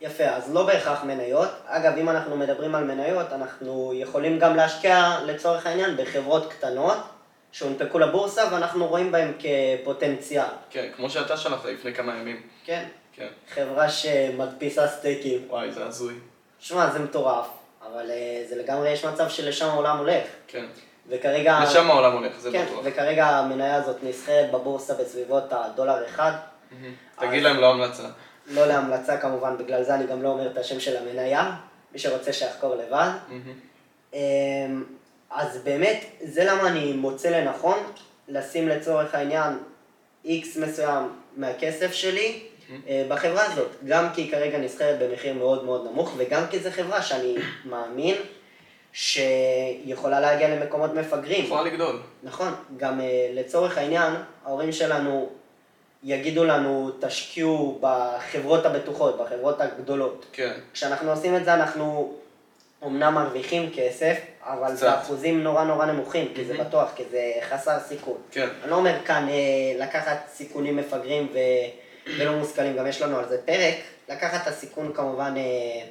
[0.00, 1.48] יפה, אז לא בהכרח מניות.
[1.66, 6.96] אגב, אם אנחנו מדברים על מניות, אנחנו יכולים גם להשקיע לצורך העניין בחברות קטנות
[7.52, 10.44] שהונפקו לבורסה ואנחנו רואים בהן כפוטנציאל.
[10.70, 12.42] כן, כמו שאתה שלחת לפני כמה ימים.
[12.64, 12.84] כן.
[13.12, 13.28] כן.
[13.54, 15.46] חברה שמדפיסה סטייקים.
[15.48, 16.14] וואי, זה הזוי.
[16.58, 17.46] שמע, זה מטורף,
[17.86, 20.24] אבל אה, זה לגמרי יש מצב שלשם העולם הולך.
[20.46, 20.64] כן.
[21.08, 21.60] וכרגע...
[21.62, 22.80] לשם העולם הולך, זה כן, בטוח.
[22.84, 26.32] וכרגע המניה הזאת נסחרת בבורסה בסביבות הדולר אחד.
[26.70, 26.94] מהמם.
[27.18, 28.02] תגיד להם לא המלצה.
[28.46, 31.56] לא להמלצה כמובן, בגלל זה אני גם לא אומר את השם של המניה.
[31.92, 33.10] מי שרוצה שיחקור לבד.
[35.30, 37.78] אז באמת, זה למה אני מוצא לנכון
[38.28, 39.58] לשים לצורך העניין
[40.24, 42.40] איקס מסוים מהכסף שלי
[42.88, 43.70] אה, בחברה הזאת.
[43.86, 48.16] גם כי היא כרגע נסחרת במחיר מאוד מאוד נמוך, וגם כי זו חברה שאני מאמין
[48.92, 51.44] שיכולה להגיע למקומות מפגרים.
[51.44, 52.00] יכולה לגדול.
[52.22, 54.12] נכון, גם אה, לצורך העניין,
[54.44, 55.28] ההורים שלנו
[56.02, 60.26] יגידו לנו, תשקיעו בחברות הבטוחות, בחברות הגדולות.
[60.32, 60.52] כן.
[60.72, 62.14] כשאנחנו עושים את זה, אנחנו
[62.82, 64.18] אומנם מרוויחים כסף,
[64.52, 64.86] אבל קצת.
[64.86, 66.54] באחוזים נורא נורא נמוכים, כי זה.
[66.58, 68.16] בטוח, כי זה חסר סיכון.
[68.30, 68.48] כן.
[68.62, 71.38] אני לא אומר כאן אה, לקחת סיכונים מפגרים ו...
[72.18, 73.74] ולא מושכלים, גם יש לנו על זה פרק,
[74.08, 75.86] לקחת את הסיכון כמובן אה,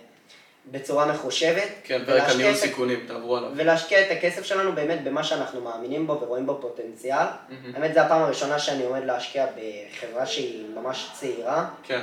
[0.72, 3.52] בצורה מחושבת, כן, פרק על ניהול סיכונים, תעברו עליו.
[3.56, 7.26] ולהשקיע את הכסף שלנו באמת במה שאנחנו מאמינים בו ורואים בו פוטנציאל.
[7.74, 11.66] האמת, זו הפעם הראשונה שאני עומד להשקיע בחברה שהיא ממש צעירה.
[11.84, 12.02] כן,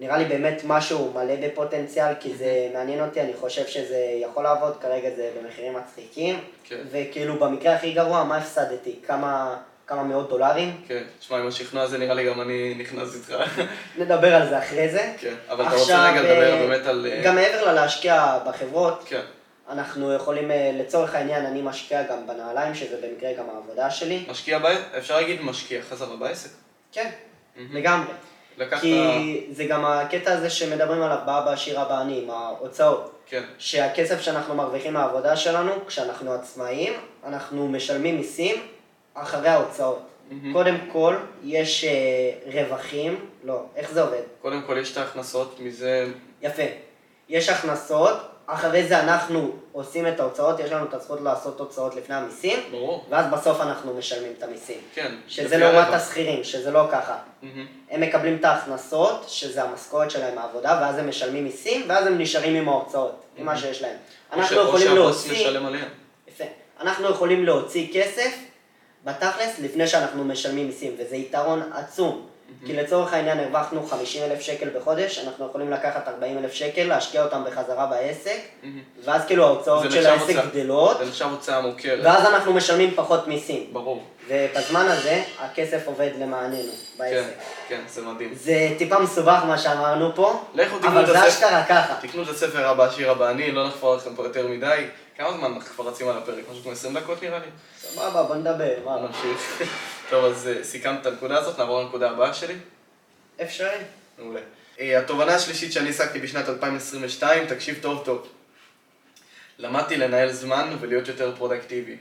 [0.00, 4.76] נראה לי באמת משהו מלא בפוטנציאל, כי זה מעניין אותי, אני חושב שזה יכול לעבוד,
[4.80, 6.40] כרגע זה במחירים מצחיקים.
[6.64, 6.80] כן.
[6.90, 8.96] וכאילו במקרה הכי גרוע, מה הפסדתי?
[9.06, 10.80] כמה, כמה מאות דולרים?
[10.88, 11.02] כן.
[11.18, 13.34] תשמע, עם השכנוע הזה נראה לי גם אני נכנס איתך.
[14.00, 15.12] נדבר על זה אחרי זה.
[15.18, 17.06] כן, אבל אתה עכשיו, רוצה רגע לדבר אה, באמת על...
[17.10, 19.22] אה, גם מעבר ללהשקיע בחברות, כן,
[19.68, 24.24] אנחנו יכולים, אה, לצורך העניין, אני משקיע גם בנעליים, שזה במקרה גם העבודה שלי.
[24.28, 26.50] משקיע בעסק, אפשר להגיד משקיע חזרה בעסק.
[26.92, 27.10] כן.
[27.56, 28.12] לגמרי.
[28.60, 28.80] לקחת...
[28.80, 33.18] כי זה גם הקטע הזה שמדברים עליו באבא עשיר אבא עני, עם ההוצאות.
[33.26, 36.92] כן, שהכסף שאנחנו מרוויחים מהעבודה שלנו, כשאנחנו עצמאים,
[37.26, 38.56] אנחנו משלמים מיסים
[39.14, 40.02] אחרי ההוצאות.
[40.30, 40.52] מהמם.
[40.52, 44.22] קודם כל, יש אה, רווחים, לא, איך זה עובד?
[44.42, 46.06] קודם כל יש את ההכנסות מזה...
[46.42, 46.62] יפה.
[47.28, 48.16] יש הכנסות,
[48.54, 53.04] אחרי זה אנחנו עושים את ההוצאות, יש לנו את הזכות לעשות הוצאות לפני המיסים, ברור.
[53.10, 54.78] ואז בסוף אנחנו משלמים את המיסים.
[54.94, 55.14] כן.
[55.28, 55.94] שזה לעומת הרווח.
[55.94, 57.16] השכירים, שזה לא ככה.
[57.42, 57.66] מהמם.
[57.90, 62.54] הם מקבלים את ההכנסות, שזה המשכורת שלהם מהעבודה, ואז הם משלמים מיסים, ואז הם נשארים
[62.56, 63.96] עם ההוצאות, עם מה שיש להם.
[64.32, 65.32] או אנחנו ש- או יכולים שהבוס להוציא...
[65.46, 65.88] משלם עליהם.
[66.28, 66.44] יפה.
[66.80, 68.34] אנחנו יכולים להוציא כסף
[69.04, 72.26] בתכלס לפני שאנחנו משלמים מיסים, וזה יתרון עצום.
[72.66, 77.24] כי לצורך העניין הרווחנו 50 אלף שקל בחודש, אנחנו יכולים לקחת 40 אלף שקל, להשקיע
[77.24, 78.38] אותם בחזרה בעסק.
[79.04, 82.04] ואז כאילו ההוצאות של העסק גדלות, זה נחשב הוצאה מוכרת.
[82.04, 83.66] ואז אנחנו משלמים פחות מיסים.
[83.72, 84.02] ברור.
[84.28, 87.34] ובזמן הזה הכסף עובד למעננו כן, בעסק.
[87.68, 88.34] כן, זה מדהים.
[88.34, 91.28] זה טיפה מסובך מה שאמרנו פה, לכו תקנו אבל זה.
[91.28, 91.94] אשכרה ככה.
[92.00, 94.86] תקנו את הספר אבא עשיר אבא עני, לא נחפור לכם פה יותר מדי.
[95.20, 96.44] כמה זמן אנחנו כבר רצים על הפרק?
[96.50, 97.46] משהו כמו 20 דקות נראה לי?
[97.78, 98.96] סבבה, בוא נדבר, מה?
[99.00, 99.62] נמשיך.
[100.10, 102.54] טוב, אז אה, סיכמת את הנקודה הזאת, נעבור לנקודה הבאה שלי.
[103.42, 103.78] אפשרי.
[104.18, 104.40] מעולה.
[104.80, 108.28] אה, התובנה השלישית שאני השגתי בשנת 2022, תקשיב טוב טוב.
[109.58, 111.96] למדתי לנהל זמן ולהיות יותר פרודקטיבי.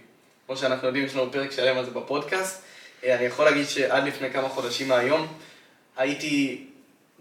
[0.47, 2.63] כמו שאנחנו יודעים, יש לנו פרק שלם על זה בפודקאסט.
[3.03, 5.27] אה, אני יכול להגיד שעד לפני כמה חודשים מהיום,
[5.97, 6.65] הייתי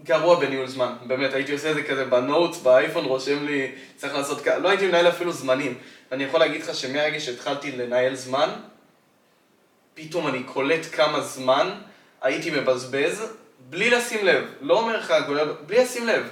[0.05, 0.93] גרוע בניהול זמן.
[1.07, 4.47] באמת, הייתי עושה את זה כזה ב notes, באייפון, רושם לי, צריך לעשות כ...
[4.47, 5.79] לא הייתי מנהל אפילו זמנים.
[6.11, 8.51] ואני יכול להגיד לך שמהרגע שהתחלתי לנהל זמן,
[9.95, 11.71] פתאום אני קולט כמה זמן
[12.23, 14.45] הייתי מבזבז, בלי לשים לב.
[14.61, 15.15] לא אומר לך,
[15.67, 16.31] בלי לשים לב.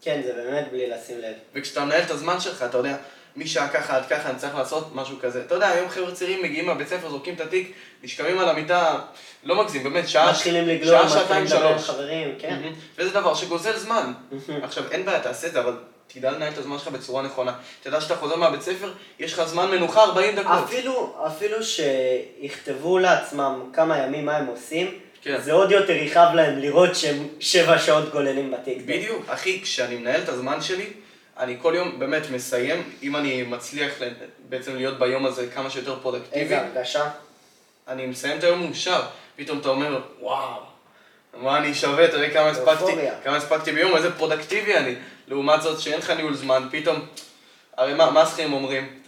[0.00, 1.34] כן, זה באמת בלי לשים לב.
[1.54, 2.96] וכשאתה מנהל את הזמן שלך, אתה יודע,
[3.36, 5.42] משעה ככה עד ככה אני צריך לעשות משהו כזה.
[5.46, 7.72] אתה יודע, היום חבר'ה צעירים מגיעים מהבית ספר, זורקים את התיק,
[8.02, 8.98] נשכבים על המיטה,
[9.44, 11.90] לא מגזים, באמת, שעה, מתחילים לגלול, שעה, שעתיים, שלוש.
[11.90, 12.72] חברים, כן.
[12.98, 14.12] וזה דבר שגוזל זמן.
[14.62, 17.52] עכשיו, אין בעיה, תעשה את זה, אבל תדע לנהל את הזמן שלך בצורה נכונה.
[17.82, 20.64] תדע שאתה חוזר מהבית ספר, יש לך זמן מנוחה 40 דקות.
[20.64, 25.40] אפילו, אפילו שיכתבו לעצמם כמה ימים מה הם עושים, כן.
[25.40, 28.78] זה עוד יותר יכאב להם לראות שהם שבע שעות גוללים בטיק.
[28.86, 30.86] בדיוק, אחי, כשאני מנהל את הזמן שלי,
[31.38, 33.92] אני כל יום באמת מסיים, אם אני מצליח
[34.48, 37.10] בעצם להיות ביום הזה כמה שיותר פרודקטיבי, איזה הרגשה.
[37.88, 39.02] אני מסיים את היום מאושר.
[39.36, 40.60] פתאום אתה אומר, וואו,
[41.34, 42.92] מה אני שווה, תראה כמה הספקתי.
[43.24, 44.94] כמה הספקתי ביום, איזה פרודקטיבי אני.
[45.28, 47.06] לעומת זאת, שאין לך ניהול זמן, פתאום,
[47.76, 48.98] הרי מה, מה השכירים אומרים?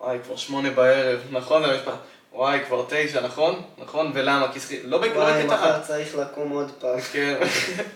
[0.00, 1.64] וואי, כבר שמונה בערב, נכון?
[1.64, 1.92] המשפט.
[2.34, 3.62] וואי, כבר תשע, נכון?
[3.78, 4.10] נכון?
[4.14, 4.52] ולמה?
[4.52, 4.80] כי שכיר...
[4.84, 5.80] לא בק- לא וואי, מחר.
[5.82, 7.00] צריך לקום עוד פעם.
[7.00, 7.34] כן.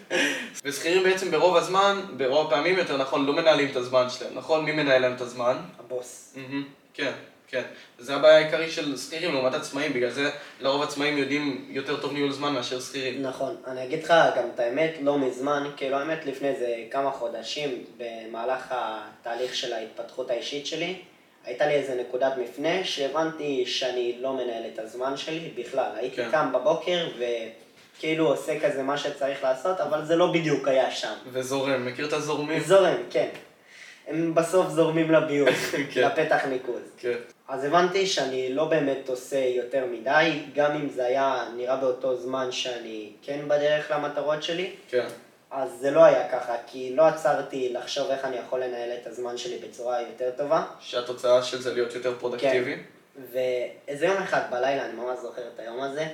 [0.65, 4.65] ושכירים בעצם ברוב הזמן, ברוב הפעמים יותר נכון, לא מנהלים את הזמן שלהם, נכון?
[4.65, 5.57] מי מנהל להם את הזמן?
[5.79, 6.35] הבוס.
[6.37, 7.13] מהמם, כן,
[7.49, 7.63] כן.
[7.99, 12.33] וזה הבעיה העיקרית של שכירים לעומת עצמאים, בגלל זה לרוב עצמאים יודעים יותר טוב ניהול
[12.33, 13.23] זמן מאשר שכירים.
[13.23, 17.85] נכון, אני אגיד לך גם את האמת, לא מזמן, כאילו האמת לפני איזה כמה חודשים,
[17.99, 20.97] במהלך התהליך של ההתפתחות האישית שלי,
[21.47, 25.91] הייתה לי איזה נקודת מפנה שהבנתי שאני לא מנהל את הזמן שלי בכלל.
[25.97, 26.31] הייתי כן.
[26.31, 31.13] קם בבוקר וכאילו עושה כזה מה שצריך לעשות, אבל זה לא בדיוק היה שם.
[31.33, 32.61] וזורם, מכיר את הזורמים?
[32.61, 33.29] זורם, כן.
[34.07, 35.49] הם בסוף זורמים לביוב,
[35.93, 36.01] כן.
[36.07, 36.83] לפתח ניקוז.
[36.99, 37.17] כן.
[37.49, 42.53] אז הבנתי שאני לא באמת עושה יותר מדי, גם אם זה היה נראה באותו זמן
[42.53, 45.07] שאני כן בדרך למטרות שלי, כן.
[45.51, 49.37] אז זה לא היה ככה, כי לא עצרתי לחשוב איך אני יכול לנהל את הזמן
[49.37, 50.65] שלי בצורה יותר טובה.
[50.81, 52.77] שהתוצאה של זה להיות יותר פרודקטיבי.
[53.33, 56.07] ואיזה יום אחד בלילה, אני ממש זוכר את היום הזה,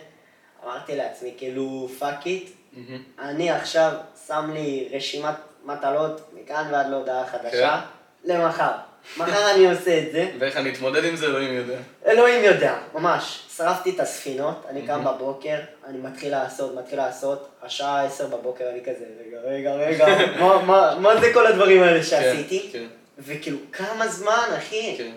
[0.65, 3.03] אמרתי לעצמי, כאילו, fuck it, מהמם.
[3.19, 3.93] אני עכשיו
[4.27, 7.81] שם לי רשימת מטלות מכאן ועד להודעה חדשה,
[8.25, 8.73] למחר.
[9.17, 10.31] מחר אני עושה את זה.
[10.39, 11.77] ואיך אני אתמודד עם זה, אלוהים יודע.
[12.07, 13.43] אלוהים יודע, ממש.
[13.57, 18.81] שרפתי את הספינות, אני קם בבוקר, אני מתחיל לעשות, מתחיל לעשות, השעה עשר בבוקר אני
[18.81, 19.05] כזה,
[19.45, 20.07] רגע, רגע, רגע,
[20.41, 22.69] מה, מה, מה זה כל הדברים האלה שעשיתי?
[22.73, 22.87] כן.
[23.19, 24.95] וכאילו, כמה זמן, אחי?
[24.99, 25.13] כן.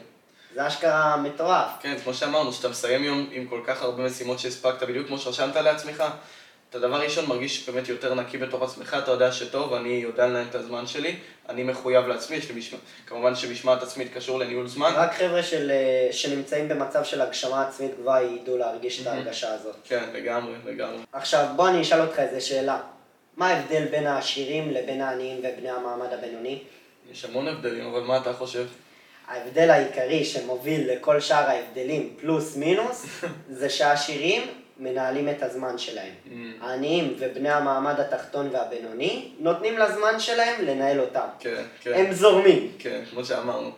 [0.56, 1.68] זה אשכרה מטורף.
[1.82, 5.56] כן, כמו שאמרנו, שאתה מסיים יום עם כל כך הרבה משימות שהספקת, בדיוק כמו שרשמת
[5.56, 6.04] לעצמך,
[6.76, 10.46] אתה דבר ראשון מרגיש באמת יותר נקי בתוך עצמך, אתה יודע שטוב, אני יודע לנהל
[10.50, 11.16] את הזמן שלי,
[11.50, 14.92] אני מחויב לעצמי, יש לי משמעת, כמובן שמשמעת עצמית קשור לניהול זמן.
[14.96, 19.76] רק חבר'ה של, אה, שנמצאים במצב של הגשמה עצמית גבוהה ידעו להרגיש את ההרגשה הזאת.
[19.84, 20.98] כן, לגמרי, לגמרי.
[21.14, 22.82] עכשיו, בוא אני אשאל אותך איזה שאלה.
[23.38, 26.60] מה ההבדל בין העשירים לבין העניים ובני המעמד הבינוני?
[27.12, 28.66] יש המון הבדלים, אבל מה אתה חושב?
[29.28, 33.06] ההבדל העיקרי שמוביל לכל שאר ההבדלים פלוס מינוס,
[33.60, 36.14] זה שהעשירים מנהלים את הזמן שלהם.
[36.26, 36.32] Mm.
[36.62, 41.28] העניים ובני המעמד התחתון והבינוני נותנים לזמן שלהם לנהל אותם.
[41.40, 42.72] כן, כן, הם זורמים.
[42.80, 43.72] כן, כמו שאמרנו.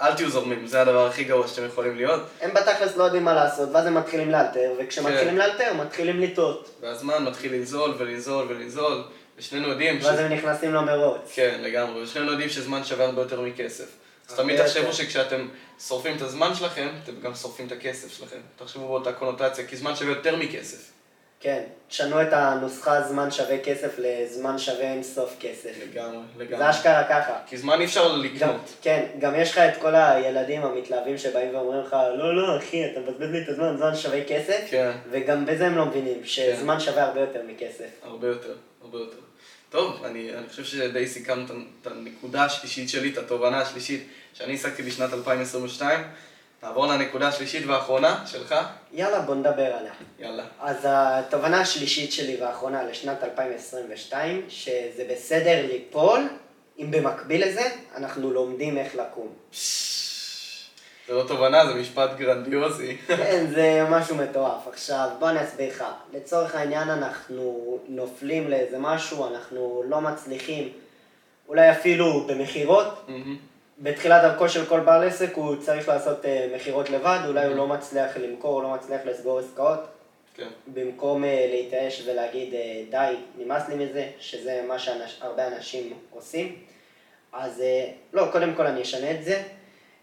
[0.00, 2.22] אל תהיו זורמים, זה הדבר הכי גרוע שאתם יכולים להיות.
[2.40, 5.36] הם בתכלס לא יודעים מה לעשות, ואז הם מתחילים לאלתר, וכשמתחילים כן.
[5.36, 6.70] לאלתר, מתחילים לטעות.
[6.80, 9.02] והזמן מתחיל לנזול ולנזול ולנזול,
[9.38, 10.04] ושנינו יודעים ש...
[10.04, 11.32] ואז הם נכנסים למרוץ.
[11.34, 13.86] כן, לגמרי, ושנינו יודעים שזמן שווה הרבה יותר מכסף.
[14.28, 14.62] אז תמיד.
[14.62, 15.48] תחשבו שכשאתם
[15.80, 18.40] שורפים את הזמן שלכם, אתם גם שורפים את הכסף שלכם.
[18.56, 20.90] תחשבו באותה קונוטציה, כי זמן שווה יותר מכסף.
[21.40, 25.70] כן, תשנו את הנוסחה זמן שווה כסף לזמן שווה אינסוף כסף.
[25.82, 26.70] לגמרי, זה לגמרי.
[26.70, 27.38] אשכרה ככה.
[27.46, 28.74] כי זמן אי אפשר גם, לקנות.
[28.82, 33.00] כן, גם יש לך את כל הילדים המתלהבים שבאים ואומרים לך, לא, לא, אחי, אתה
[33.00, 37.04] מבזבז לי את הזמן, זמן שווה כסף, כן, וגם בזה הם לא מבינים, שזמן שווה
[37.04, 37.88] הרבה יותר מכסף.
[38.02, 39.16] הרבה יותר, הרבה יותר.
[39.74, 44.82] טוב, אני, אני חושב שדי סיכמת את הנקודה השלישית שלי, את התובנה השלישית שאני השגתי
[44.82, 46.00] בשנת 2022.
[46.62, 48.54] נעבור לנקודה השלישית והאחרונה שלך.
[48.92, 49.92] יאללה, בוא נדבר עליה.
[50.18, 50.44] יאללה.
[50.60, 56.28] אז התובנה השלישית שלי והאחרונה לשנת 2022, שזה בסדר ליפול,
[56.78, 59.28] אם במקביל לזה, אנחנו לומדים איך לקום.
[61.08, 62.96] זה לא תובנה, זה משפט גרנדיוזי.
[63.06, 64.68] כן, זה משהו מטורף.
[64.68, 65.84] עכשיו, בוא אני אסביר לך.
[66.12, 70.68] לצורך העניין אנחנו נופלים לאיזה משהו, אנחנו לא מצליחים,
[71.48, 73.06] אולי אפילו במכירות.
[73.78, 77.66] בתחילת דרכו של כל בעל עסק הוא צריך לעשות אה, מכירות לבד, אולי הוא לא
[77.66, 79.80] מצליח למכור, לא מצליח לסגור עסקאות.
[80.34, 80.48] כן.
[80.66, 86.56] במקום אה, להתייאש ולהגיד אה, די, נמאס לי מזה, שזה מה שהרבה אנשים עושים.
[87.32, 89.42] אז אה, לא, קודם כל אני אשנה את זה.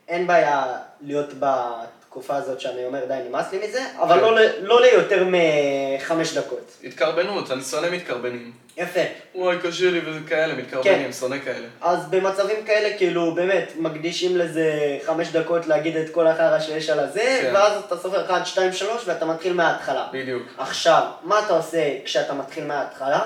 [0.07, 0.65] אין בעיה
[1.01, 4.21] להיות בתקופה הזאת שאני אומר די, נמאס לי מזה, אבל כן.
[4.21, 6.71] לא, לא ליותר מחמש דקות.
[6.83, 8.51] התקרבנות, אני שונא מתקרבנים.
[8.77, 8.99] יפה.
[9.35, 11.67] וואי, קשה לי וזה כאלה, מתקרבנים, שונא כאלה.
[11.81, 16.99] אז במצבים כאלה, כאילו, באמת, מקדישים לזה חמש דקות להגיד את כל החרא שיש על
[16.99, 17.51] הזה, כן.
[17.53, 20.07] ואז אתה סופר 1, 2, 3 ואתה מתחיל מההתחלה.
[20.11, 20.43] בדיוק.
[20.57, 23.21] עכשיו, מה אתה עושה כשאתה מתחיל מההתחלה?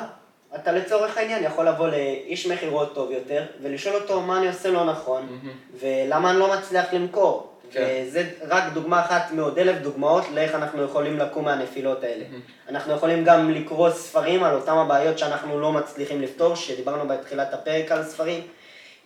[0.56, 4.86] אתה לצורך העניין יכול לבוא לאיש מכירות טוב יותר, ולשאול אותו מה אני עושה לא
[4.86, 5.39] נכון,
[5.80, 7.52] ולמה אני לא מצליח למכור.
[7.72, 8.04] כן.
[8.08, 12.24] וזה רק דוגמה אחת מעוד אלף דוגמאות לאיך אנחנו יכולים לקום מהנפילות האלה.
[12.70, 17.91] אנחנו יכולים גם לקרוא ספרים על אותם הבעיות שאנחנו לא מצליחים לפתור, שדיברנו בתחילת הפרק
[17.91, 18.41] על ספרים.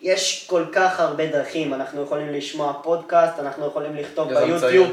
[0.01, 4.87] יש כל כך הרבה דרכים, אנחנו יכולים לשמוע פודקאסט, אנחנו יכולים לכתוב ביוטיוב צעיר.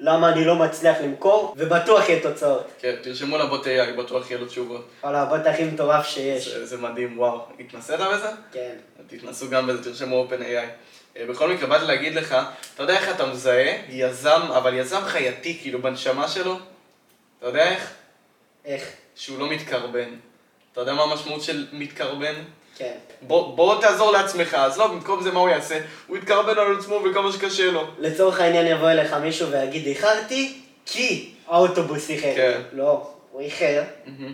[0.00, 2.66] למה אני לא מצליח למכור, ובטוח יהיה תוצאות.
[2.78, 4.88] כן, תרשמו לבוט AI, בטוח יהיו לו תשובות.
[5.02, 6.48] וואלה, הבוט הכי מטורף שיש.
[6.48, 7.40] זה, זה מדהים, וואו.
[7.60, 8.28] התנסית בזה?
[8.52, 8.74] כן.
[9.06, 10.68] תתנסו גם בזה, תרשמו OpenAI.
[11.16, 12.36] אה, בכל מקרה, באתי להגיד לך,
[12.74, 16.56] אתה יודע איך אתה מזהה יזם, אבל יזם חייתי, כאילו, בנשמה שלו?
[17.38, 17.92] אתה יודע איך?
[18.64, 18.90] איך?
[19.14, 20.08] שהוא לא מתקרבן.
[20.72, 22.34] אתה יודע מה המשמעות של מתקרבן?
[22.78, 22.92] כן.
[23.22, 25.78] בוא, בוא תעזור לעצמך, אז לא, במקום זה מה הוא יעשה?
[26.06, 27.86] הוא יתקרבן על עצמו וכמה שקשה לו.
[27.98, 32.32] לצורך העניין יבוא אליך מישהו ויגיד, איחרתי כי האוטובוס איחר.
[32.34, 32.60] כן.
[32.72, 33.82] לא, הוא איחר,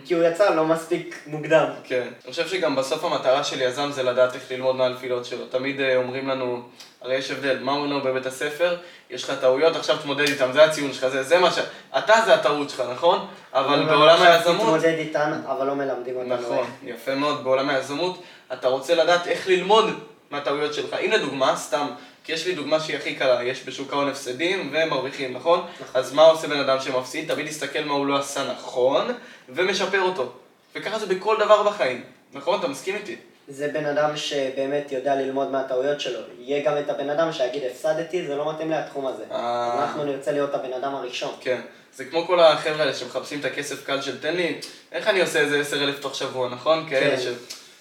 [0.05, 1.65] כי הוא יצא לא מספיק מוקדם.
[1.83, 2.07] כן.
[2.25, 5.45] אני חושב שגם בסוף המטרה של יזם זה לדעת איך ללמוד מהנפילות שלו.
[5.45, 6.61] תמיד אה, אומרים לנו,
[7.01, 8.75] הרי יש הבדל, מה אומרים לנו בבית הספר?
[9.09, 11.59] יש לך טעויות, עכשיו תתמודד איתם, זה הציון שלך, זה, זה מה ש...
[11.97, 13.27] אתה זה הטעות שלך, נכון?
[13.53, 14.61] אבל אומרים בעולם עכשיו היזמות...
[14.61, 16.65] תתמודד איתן, אבל לא מלמדים אותנו נכון.
[16.83, 18.23] יפה מאוד, בעולם היזמות,
[18.53, 19.85] אתה רוצה לדעת איך ללמוד
[20.31, 20.93] מהטעויות שלך.
[20.93, 21.87] הנה דוגמה, סתם,
[22.23, 25.65] כי יש לי דוגמה שהיא הכי קלה, יש בשוק ההון הפסדים ומרוויחים, נכון?
[25.93, 27.33] אז מה עושה בן אדם שמפסיד?
[27.33, 29.07] תמיד יסתכל מה הוא לא עשה נכון,
[29.49, 30.31] ומשפר אותו.
[30.75, 32.59] וככה זה בכל דבר בחיים, נכון?
[32.59, 33.15] אתה מסכים איתי?
[33.47, 36.19] זה בן אדם שבאמת יודע ללמוד מהטעויות שלו.
[36.39, 39.23] יהיה גם את הבן אדם שיגיד, הפסדתי, זה לא מתאים לי התחום הזה.
[39.31, 39.81] אה.
[39.81, 41.35] אנחנו נרצה להיות הבן אדם הראשון.
[41.41, 41.61] כן.
[41.95, 44.59] זה כמו כל החבר'ה האלה שמחפשים את הכסף קל של תן לי,
[44.91, 46.89] איך אני עושה איזה עשר אלף תוך שבוע, נכון?
[46.89, 47.21] כאלה כן.
[47.21, 47.27] ש...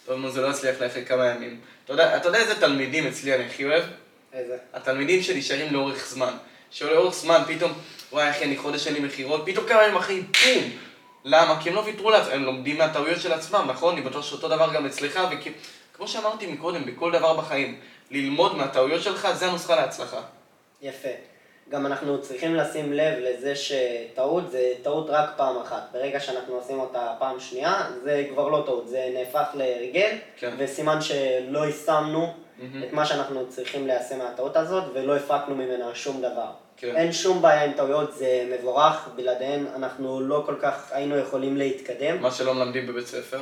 [0.07, 1.61] טוב, נו, זה לא יצליח לי אחרי כמה ימים.
[1.85, 3.85] אתה יודע, אתה יודע איזה תלמידים אצלי אני הכי אוהב?
[4.33, 4.59] איזה?
[4.73, 6.37] התלמידים שנשארים לאורך זמן.
[6.71, 7.73] שלאורך זמן פתאום,
[8.12, 10.71] וואי אחי, אני חודש אין לי מכירות, פתאום כמה ימים אחי, בום!
[11.25, 11.62] למה?
[11.62, 13.95] כי הם לא ויתרו לעצמם, הם לומדים מהטעויות של עצמם, נכון?
[13.95, 15.21] אני בטוח שאותו דבר גם אצלך,
[15.93, 20.21] וכמו שאמרתי מקודם, בכל דבר בחיים, ללמוד מהטעויות שלך, זה הנוסחה להצלחה.
[20.83, 21.32] יפה.
[21.73, 25.83] גם אנחנו צריכים לשים לב לזה שטעות זה טעות רק פעם אחת.
[25.93, 30.55] ברגע שאנחנו עושים אותה פעם שנייה, זה כבר לא טעות, זה נהפך להרגל, כן.
[30.59, 32.83] וסימן שלא יישמנו מהמם.
[32.83, 36.51] את מה שאנחנו צריכים ליישם מהטעות הזאת, ולא הפקנו ממנה שום דבר.
[36.77, 36.97] כן.
[36.97, 42.23] אין שום בעיה עם טעויות, זה מבורך, בלעדיהן אנחנו לא כל כך היינו יכולים להתקדם.
[42.23, 43.41] מה שלא מלמדים בבית ספר.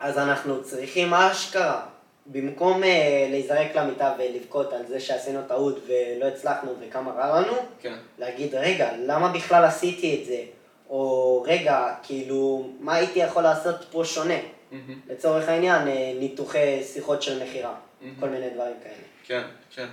[0.00, 1.82] אז אנחנו צריכים אשכרה,
[2.26, 7.94] במקום אה, להיזרק למיטה ולבכות על זה שעשינו טעות ולא הצלחנו וכמה רע לנו, כן.
[8.18, 10.42] להגיד, רגע, למה בכלל עשיתי את זה?
[10.90, 14.34] או רגע, כאילו, מה הייתי יכול לעשות פה שונה?
[14.72, 15.00] מהמם.
[15.10, 18.14] לצורך העניין, אה, ניתוחי שיחות של מכירה, מהמם.
[18.20, 18.94] כל מיני דברים כאלה.
[19.26, 19.42] כן,
[19.74, 19.86] כן.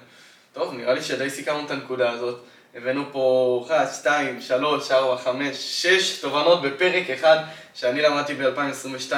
[0.53, 2.43] טוב, נראה לי שדי סיכמנו את הנקודה הזאת.
[2.75, 7.37] הבאנו פה אחת, שתיים, שלוש, ארבע, חמש, שש תובנות בפרק אחד
[7.73, 9.13] שאני למדתי ב-2022,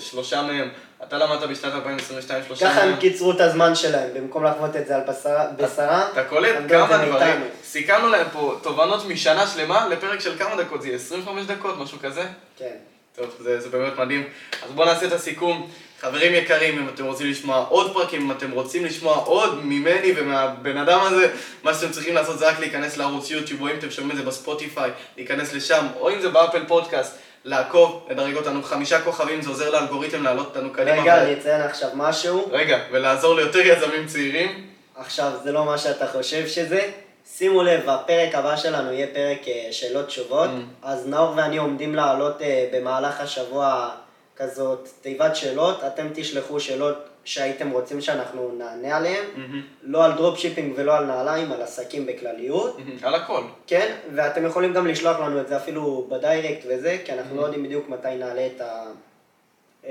[0.00, 0.68] שלושה מהם.
[1.08, 2.88] אתה למדת בשנת 2022, שלושה ככה מהם.
[2.88, 7.06] הם קיצרו את הזמן שלהם, במקום לחוות את זה על בשרה, בשרה אתה קולט כמה
[7.06, 7.44] דברים.
[7.64, 11.98] סיכמנו להם פה תובנות משנה שלמה לפרק של כמה דקות, זה יהיה 25 דקות, משהו
[12.02, 12.22] כזה?
[12.56, 12.74] כן.
[13.16, 14.24] טוב, זה, זה באמת מדהים.
[14.64, 15.70] אז בואו נעשה את הסיכום.
[16.00, 20.76] חברים יקרים, אם אתם רוצים לשמוע עוד פרקים, אם אתם רוצים לשמוע עוד ממני ומהבן
[20.76, 24.10] אדם הזה, מה שאתם צריכים לעשות זה רק להיכנס לערוץ יוטיוב, או אם אתם שומעים
[24.10, 29.42] את זה בספוטיפיי, להיכנס לשם, או אם זה באפל פודקאסט, לעקוב, לדרג אותנו חמישה כוכבים,
[29.42, 31.02] זה עוזר לאלגוריתם להעלות אותנו קדימה.
[31.02, 32.48] רגע, אני אציין עכשיו משהו.
[32.52, 34.66] רגע, ולעזור ליותר יזמים צעירים.
[34.96, 36.90] עכשיו, זה לא מה שאתה חושב שזה.
[37.36, 40.50] שימו לב, הפרק הבא שלנו יהיה פרק אה, שאלות תשובות.
[40.50, 40.86] Mm.
[40.86, 43.90] אז נאור ואני עומדים לעלות אה, במהלך השבוע
[44.36, 45.84] כזאת תיבת שאלות.
[45.84, 49.24] אתם תשלחו שאלות שהייתם רוצים שאנחנו נענה עליהן.
[49.36, 52.78] מהמם, לא על dropshipping ולא על נעליים, על עסקים בכלליות.
[52.78, 53.42] מהמם, על הכל.
[53.66, 57.40] כן, ואתם יכולים גם לשלוח לנו את זה אפילו ב direct וזה, כי אנחנו אממ.
[57.40, 58.82] לא יודעים בדיוק מתי נעלה את, ה...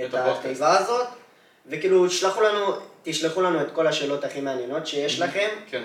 [0.05, 0.13] את.
[0.13, 1.07] התיבה הזאת,
[1.67, 2.65] וכאילו שלחו לנו,
[3.03, 5.83] תשלחו לנו את כל השאלות הכי מעניינות שיש לכם, כן.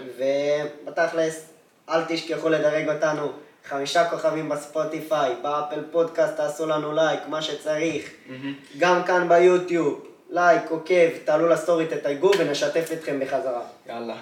[0.87, 1.51] ובתכלס,
[1.89, 3.33] אל תשכחו לדרג אותנו
[3.69, 8.55] חמישה כוכבים בספוטיפיי, באפל פודקאסט תעשו לנו לייק, מה שצריך, מהמם.
[8.79, 13.63] גם כאן ביוטיוב, לייק, עוקב, תעלו לסטורי, תתייגו ונשתף אתכם בחזרה.
[13.87, 14.17] יאללה.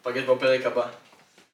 [0.00, 0.86] נפגש בפרק הבא.